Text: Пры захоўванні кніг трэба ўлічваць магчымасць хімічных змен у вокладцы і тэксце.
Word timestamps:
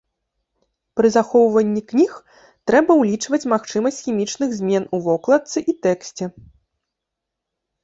Пры 0.99 1.07
захоўванні 1.17 1.83
кніг 1.91 2.13
трэба 2.71 2.91
ўлічваць 3.01 3.41
магчымасць 3.55 4.01
хімічных 4.07 4.49
змен 4.63 4.83
у 4.97 5.03
вокладцы 5.11 5.59
і 5.73 5.79
тэксце. 5.87 6.33